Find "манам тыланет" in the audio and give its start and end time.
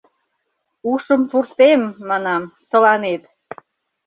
2.09-3.23